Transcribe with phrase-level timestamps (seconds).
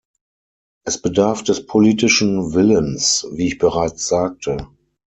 [0.83, 4.67] Es bedarf des politischen Willens, wie ich bereits sagte.